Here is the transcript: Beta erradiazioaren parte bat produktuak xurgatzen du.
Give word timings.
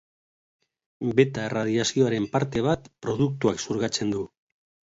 Beta 1.19 1.43
erradiazioaren 1.49 2.27
parte 2.37 2.65
bat 2.71 2.91
produktuak 3.07 3.63
xurgatzen 3.67 4.17
du. 4.19 4.27